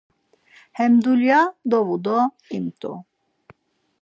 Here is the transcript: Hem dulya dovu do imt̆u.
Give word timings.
Hem 0.79 0.93
dulya 1.03 1.39
dovu 1.69 1.95
do 2.05 2.19
imt̆u. 2.57 2.91